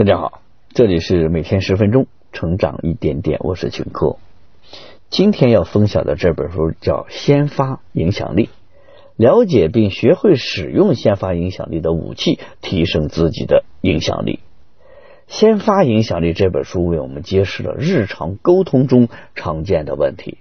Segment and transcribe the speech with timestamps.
[0.00, 4.16] 大家好，这里是每天十分钟成长一点点，我是秦科。
[5.10, 8.46] 今天要分享的这本书叫《先发影响力》，
[9.16, 14.36] 了解并学会使用先发影响力的武器，提升自己的影响力。
[15.26, 20.38] 《先发影响力》这本书为我们揭示了日常沟通中常见的问题，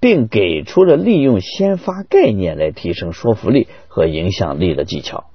[0.00, 5.26] 并给出了利用先发概念来提升说服力和影响力的技巧。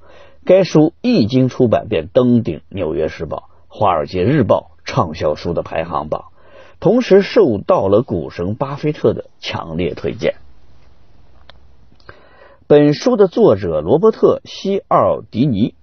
[0.44, 3.38] 该书一经出版便登顶《纽约时报》。
[3.76, 6.26] 《华尔街日报》畅销书的排行榜，
[6.80, 10.36] 同时受到了股神巴菲特的强烈推荐。
[12.68, 15.74] 本书的作者罗伯特·西奥迪尼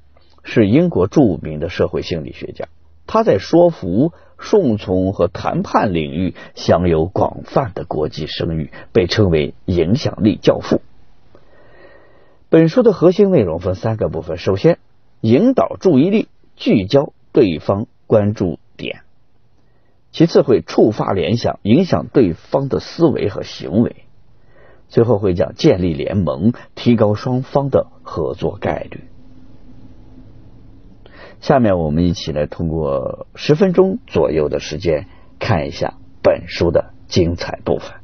[0.45, 2.69] 是英国著名的社会心理学家，
[3.09, 10.81] 他在说服、顺从和谈判领域享有广泛的国际声誉，被称为影响力教父。
[12.51, 14.79] 本书的核心内容分三个部分：首先，
[15.21, 17.13] 引导注意力，聚焦。
[17.33, 19.03] 对方关注点，
[20.11, 24.05] 其次会触发联想，影响对方的思维和行为，
[24.89, 29.05] 最后会讲建立联盟，提高双方的合作概率。
[31.41, 35.07] 下面我们一起来通过十分钟左右的时间
[35.39, 37.95] 看一下本书的精彩部分。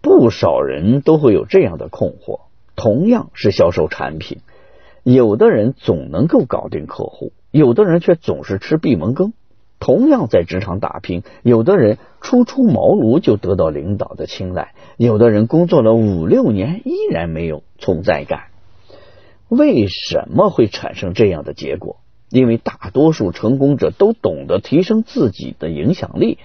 [0.00, 2.42] 不少人都会有这样的困惑，
[2.76, 4.38] 同样是销售产品。
[5.08, 9.34] 有的人总能够搞定客户，有的人却总是吃闭门羹。
[9.78, 18.46] 同样在职场打拼，有的人初出茅庐就得到领导的青睐，有的人工作了五六年依然没有存在感。
[19.48, 21.98] 为什么会产生这样的结果？
[22.28, 26.38] 因为大多数成功者都懂得提升自己的影响力。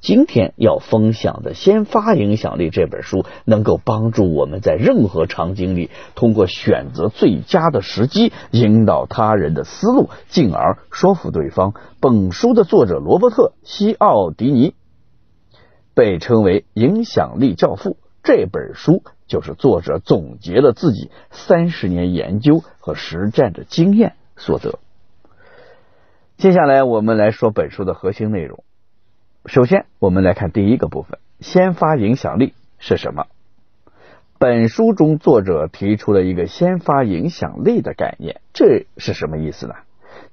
[0.00, 11.74] 今天要分享的《先发影响力》这本书，能够帮助我们在任何场景里，通过选择最佳的时机，引导他人的思路，进而说服对方。
[12.00, 14.74] 本书的作者罗伯特·西奥迪尼
[15.94, 17.96] 被称为影响力教父。
[18.22, 24.78] 这本书就是作者总结了自己三十年研究和实战的经验所得。
[26.36, 28.62] 接下来，我们来说本书的核心内容。
[29.48, 33.24] 首先，我们来看第一个部分：先发影响力是什么？
[34.38, 39.72] 本书中作者提出了一个先发影响力的概念，这是什么意思呢？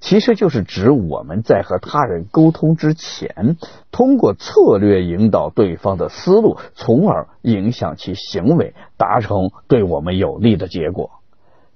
[0.02, 3.56] 其实就是指我们在和他人沟通之前，
[3.90, 11.12] 通过策略引导对方的思路，从而影响其行为，达成对我们有利的结果。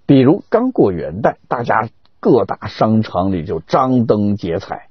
[0.05, 1.87] 比如刚过元旦，大家
[2.19, 4.88] 各大商场里就张灯结彩。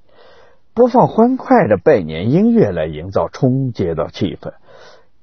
[0.78, 4.52] 播放欢快的拜年音乐来营造春节的气氛，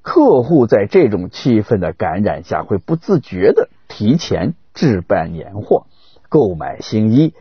[0.02, 5.86] 客户在这种气氛的感染下，会不自觉的提前置办年货、
[6.28, 7.32] 购买新衣。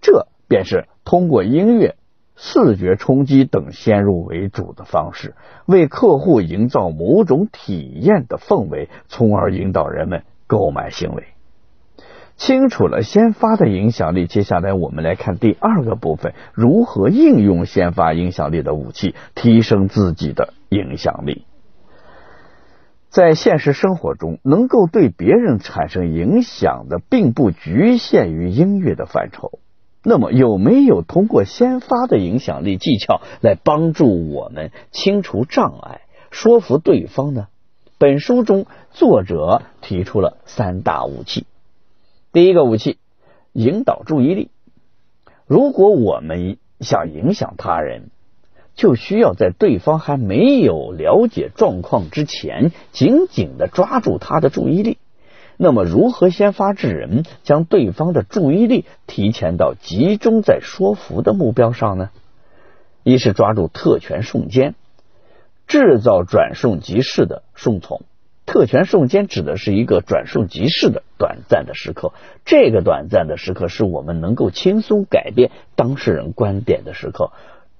[0.00, 1.94] 这便是通过音乐、
[2.34, 11.22] 视觉冲击等先入为主的方式，为客户营造某种体验的氛围，从而引导人们购买行为。
[12.44, 21.44] 清楚了先发的影响力，接下来我们来看第二个部分：如何应用先发影响力的武器，提升自己的影响力。
[23.10, 29.60] 在现实生活中，能够对别人产生影响的，并不局限于音乐的范畴。
[30.02, 36.00] 那么，有没有通过先发的影响力技巧来帮助我们清除障碍、
[36.32, 37.46] 说服对方呢？
[37.98, 41.46] 本书中，作者提出了三大武器。
[42.32, 42.96] 第一个武器，
[43.52, 44.48] 引导注意力。
[45.46, 48.08] 如果我们想影响他人，
[48.74, 54.96] 就需要在对方还没有了解状况之前，紧紧的抓住他的注意力。
[55.58, 62.08] 那么，如何先发制人，将对方的注意力提前到集中在说服的目标上呢？
[63.02, 64.74] 一是抓住特权瞬间，
[65.66, 68.00] 制造转瞬即逝的顺从。
[68.44, 72.12] 特权瞬间指的是一个转瞬即逝的短暂的时刻，
[72.44, 77.30] 这个短暂的时刻是我们能够轻松改变当事人观点的时刻，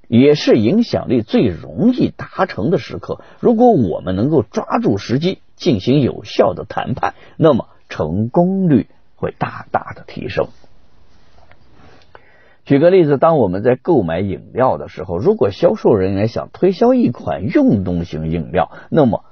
[0.08, 3.20] 也是影响力最容易达成的时刻。
[3.40, 8.86] 如果我们能够抓住时机进行有效的谈判，那么成功率
[9.16, 10.48] 会大大的提升。
[12.64, 19.24] 举个例子，当我们在购买饮料的时候，如果销售人员想推销一款运动型饮料，那么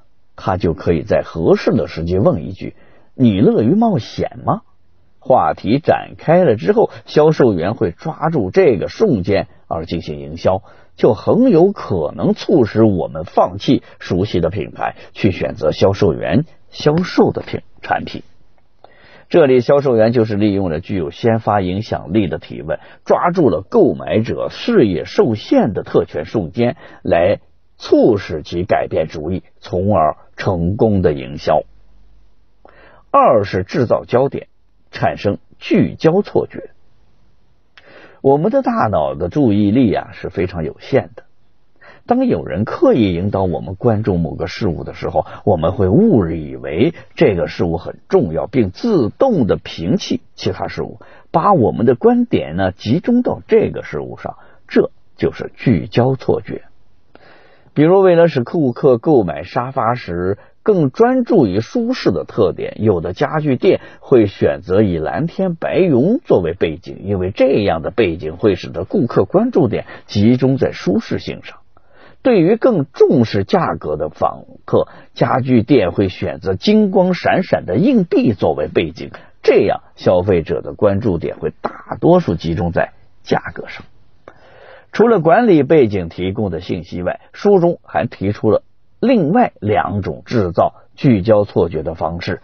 [0.43, 2.75] 他就可以在合适的时机问一句
[3.15, 4.63] ：“你乐于冒险吗？”
[5.23, 10.63] 话题展开了之后，销售员会抓住这个瞬间而进行营销，
[10.97, 18.23] 就很有可能促使我们放弃熟悉的品牌，去选择销售员销售的品产品。
[19.29, 27.41] 这里销售员就是利用了具有先发影响力的提问，抓住了购买者视野受限的特权瞬间，来
[27.81, 31.63] 促使其改变主意，从而成功的营销。
[33.11, 34.49] 二是制造焦点，
[34.91, 36.71] 产生聚焦错觉。
[38.21, 41.25] 我们的大脑的注意力啊是非常有限的。
[42.05, 51.01] 当有人刻意引导我们关注某个事物的时候，我们会误以为这个事物很重要，并自动的摒弃其他事物，
[51.31, 54.37] 把我们的观点呢集中到这个事物上，
[54.69, 56.65] 这就是聚焦错觉。
[57.73, 71.59] 比如，为了使顾客购买沙发时，更专注于舒适的特点，有的家具店会选择以蓝天白云作为背景，因为这样的背景会使得顾客关注点集中在舒适性上。
[72.23, 79.11] 对于更重视价格的访客，家具店会选择金光闪闪的硬币作为背景，
[79.43, 83.85] 这样消费者的关注点会大多数集中在价格上。
[84.93, 88.63] 除了管理背景提供的信息外，书中还提出了。
[89.01, 92.43] 另外两种制造聚焦错觉的方式，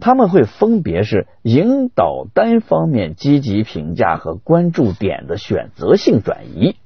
[0.00, 6.76] 他们会分别是引导单方面积极评价和关注点的选择性转移。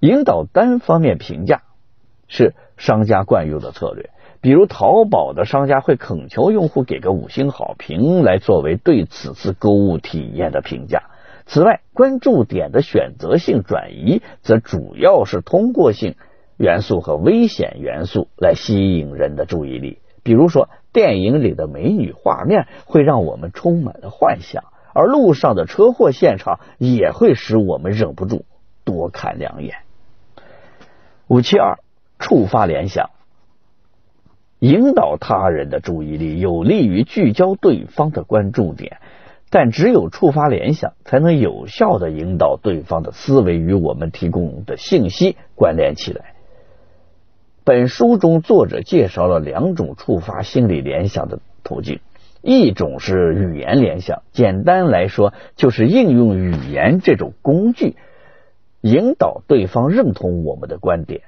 [0.00, 1.62] 引导单方面评价
[2.28, 4.10] 是商家惯用的策略，
[4.40, 11.04] 比如淘宝的商家会恳求用户给个五星好评来作为对此次购物体验的评价。
[11.46, 16.16] 此外，关注点的选择性转移则主要是通过性。
[16.58, 24.64] 元素和危险元素来吸引人的注意力，比如说电影里的美女画面会让我们充满了幻想，
[24.94, 28.46] 而路上的车祸现场也会使我们忍不住
[28.84, 29.74] 多看两眼。
[31.28, 31.78] 五七二
[32.18, 33.10] 触发联想，
[34.58, 38.96] 引导他人的注意力，有利于聚焦对方的关注点，
[39.48, 46.34] 但只有触发联想，才能有效的引导对方的思维与我们提供的信息关联起来。
[47.64, 52.00] 本书中，作者介绍了两种触发心理联想的途径，
[52.42, 57.96] 一种是语言联想，简单来说就是应用语言这种工具，
[58.80, 61.22] 引导对方认同我们的观点。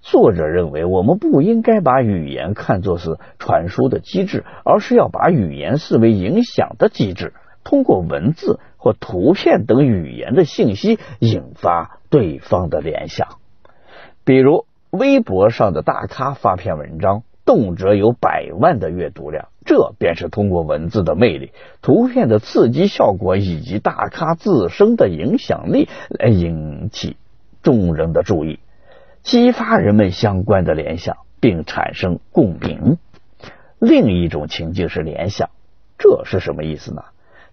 [0.00, 7.34] 作者认为，我们不应该把语言看作是传输的机制，而是要把语言视为影响的机制，
[7.68, 13.36] 通过文字或图片等语言的信息引发对方的联想，
[14.24, 14.64] 比如。
[14.90, 27.18] 微博上的大咖发篇文章，动辄有百万的阅读量，这便是通过文字的魅力、图片的刺激效果以及大咖自身的影响力来引起
[27.62, 28.60] 众人的注意，
[29.22, 32.96] 激发人们相关的联想，并产生共鸣。
[33.78, 35.50] 另一种情境是联想，
[35.98, 37.02] 这是什么意思呢？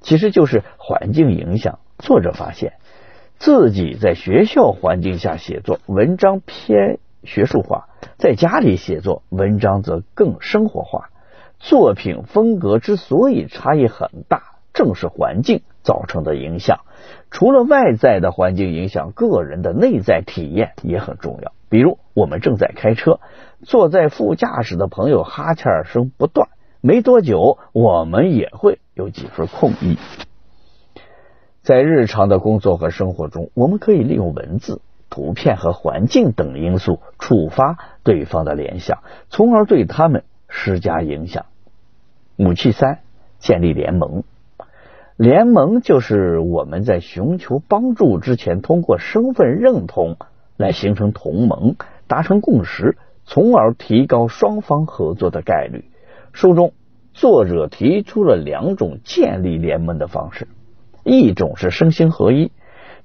[0.06, 1.80] 其实就是环境影响。
[1.98, 2.74] 作者发现
[3.38, 7.00] 自己在学校环境下写作文章偏。
[7.24, 7.88] 学术化，
[8.20, 11.10] 在家里写作文章则更生活化。
[11.58, 14.44] 作品风格之所以差异很大，
[14.76, 16.82] 正是环境造成的影响。
[17.32, 21.52] 除了外在的环境影响，个人的内在体验也很重要。
[21.68, 23.20] 比如，我们正在开车，
[23.64, 26.50] 坐在副驾驶的朋友哈欠声不断，
[26.88, 29.98] 没多久，我们也会有几分空意。
[31.64, 34.82] 在日常的工作和生活中，我们可以利用文字。
[35.10, 39.00] 图片和环境等因素触发对方的联想，
[39.32, 41.48] 从而对他们施加影响。
[42.38, 43.00] 武器三：
[43.40, 44.24] 建立联盟。
[45.18, 50.18] 联盟就是我们在寻求帮助之前，通过身份认同
[50.56, 55.86] 来形成同盟，达成共识，从而提高双方合作的概率。
[56.36, 56.74] 书中
[57.14, 60.50] 作者提出了两种建立联盟的方式，
[61.06, 62.52] 一种是身心合一。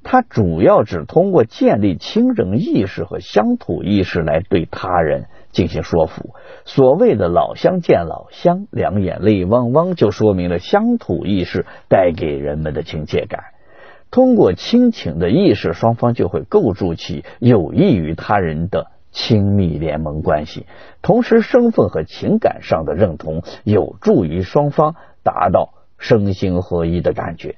[0.02, 6.30] 它主要只通过建立亲人意识和乡土意识来对他人进行说服。
[6.64, 13.44] 所谓的老乡见老乡，两眼泪汪汪，就说明了乡土意识带给人们的亲切感。
[14.10, 20.66] 通过亲情的意识，双方就会构筑起有益于他人的亲密联盟关系。
[21.02, 27.56] 同时，身份和情感上的认同有助于双方达到身心合一的感觉。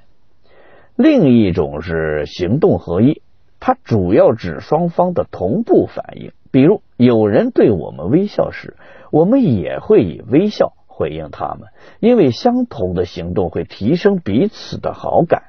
[0.96, 3.22] 另一种是行动合一，
[3.60, 6.32] 它主要指双方的同步反应。
[6.50, 8.76] 比如，有人对我们微笑时，
[9.10, 15.44] 我们也会以微笑回应他们，因为相同的行动会提升彼此的好感，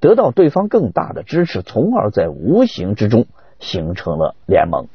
[0.00, 3.26] 得到对方更大的支持，从而在无形之中
[3.60, 4.86] 形成了联盟。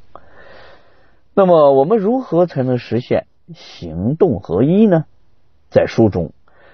[1.39, 5.05] 那么，我们如何才能实现行动合一呢？
[5.69, 6.31] 在书中。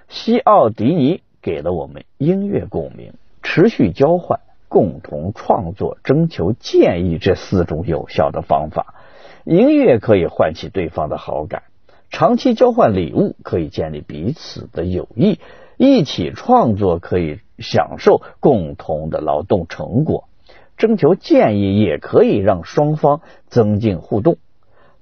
[0.08, 4.40] 西奥迪尼给了我们音乐共鸣、持续交换、
[4.70, 8.96] 共同创作、征求建议这四种有效的方法。
[9.44, 11.64] 音乐可以唤起对方的好感，
[12.10, 15.42] 长期交换礼物可以建立彼此的友谊，
[15.76, 20.30] 一起创作可以享受共同的劳动成果，
[20.78, 24.38] 征求建议也可以让双方增进互动。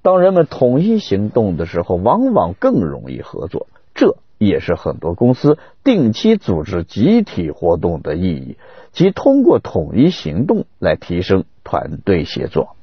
[0.01, 3.67] 当人们统一行动的时候，往往更容易合作。
[3.93, 8.58] 这也是很多公司定期组织集体活动的意义，
[8.91, 12.75] 即通过统一行动来提升团队协作。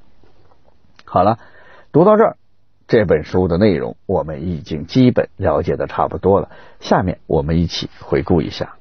[1.05, 1.39] 好了，
[1.91, 2.37] 读到这儿，
[2.87, 6.51] 这本书的内容我们已经基本了解的差不多了。
[6.79, 8.77] 下面我们一起回顾一下。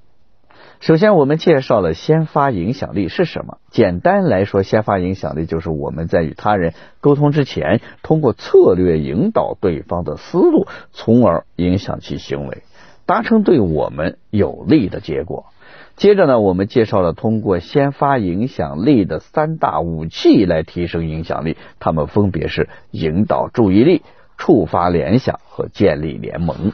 [0.80, 3.58] 首先，我们介绍了先发影响力是什么。
[3.72, 12.62] 简单来说，先发影响力就是我们在与他人沟通之前，通过策略引导对方的思路，从而影响其行为，
[13.08, 15.48] 达成对我们有利的结果。
[15.96, 24.04] 接着呢，我们介绍了通过先发影响力的三大武器来提升影响力，它们分别是引导注意力、
[24.38, 26.72] 触发联想和建立联盟。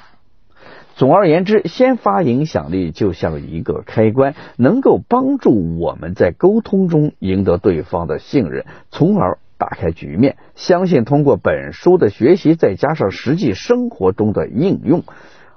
[0.96, 10.38] 总而言之，先发影响力就像一个开关，能够帮助我们在沟通中赢得对方的信任，从而打开局面。
[10.56, 15.04] 相信通过本书的学习，再加上实际生活中的应用。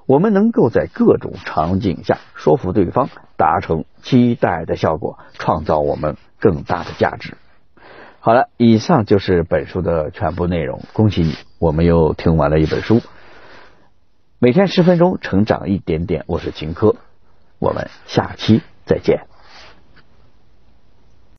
[0.07, 7.35] 我们能够在各种场景下说服对方，达成期待的效果，创造我们更大的价值。
[8.21, 10.81] 好了，以上就是本书的全部内容。
[10.93, 13.01] 恭喜你，我们又听完了一本书。
[14.39, 16.25] 每天十分钟，成长一点点。
[16.27, 16.97] 我是秦科，
[17.59, 19.27] 我们下期再见。